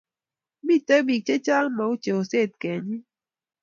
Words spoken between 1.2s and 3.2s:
che chang mauche oset kenyin